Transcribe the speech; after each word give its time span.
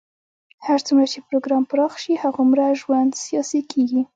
هر 0.65 0.79
څومره 0.87 1.05
چې 1.13 1.19
پروګرام 1.27 1.63
پراخ 1.71 1.93
شي، 2.03 2.13
هغومره 2.23 2.65
ژوند 2.81 3.11
سیاسي 3.25 3.61
کېږي. 3.71 4.01